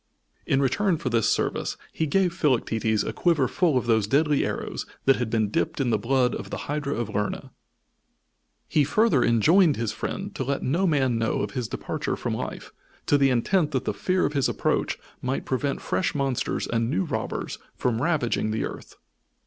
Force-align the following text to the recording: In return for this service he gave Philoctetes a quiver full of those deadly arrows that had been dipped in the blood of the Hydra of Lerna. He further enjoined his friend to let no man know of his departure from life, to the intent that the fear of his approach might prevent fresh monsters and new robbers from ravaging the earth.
In 0.47 0.63
return 0.63 0.97
for 0.97 1.09
this 1.11 1.29
service 1.29 1.77
he 1.93 2.07
gave 2.07 2.33
Philoctetes 2.33 3.03
a 3.03 3.13
quiver 3.13 3.47
full 3.47 3.77
of 3.77 3.85
those 3.85 4.07
deadly 4.07 4.43
arrows 4.43 4.87
that 5.05 5.17
had 5.17 5.29
been 5.29 5.51
dipped 5.51 5.79
in 5.79 5.91
the 5.91 5.99
blood 5.99 6.33
of 6.33 6.49
the 6.49 6.65
Hydra 6.65 6.95
of 6.95 7.07
Lerna. 7.07 7.51
He 8.67 8.83
further 8.83 9.23
enjoined 9.23 9.75
his 9.75 9.91
friend 9.91 10.33
to 10.33 10.43
let 10.43 10.63
no 10.63 10.87
man 10.87 11.19
know 11.19 11.41
of 11.41 11.51
his 11.51 11.67
departure 11.67 12.15
from 12.15 12.33
life, 12.33 12.71
to 13.05 13.15
the 13.15 13.29
intent 13.29 13.69
that 13.73 13.85
the 13.85 13.93
fear 13.93 14.25
of 14.25 14.33
his 14.33 14.49
approach 14.49 14.97
might 15.21 15.45
prevent 15.45 15.81
fresh 15.83 16.15
monsters 16.15 16.65
and 16.65 16.89
new 16.89 17.03
robbers 17.03 17.59
from 17.75 18.01
ravaging 18.01 18.49
the 18.49 18.65
earth. 18.65 18.95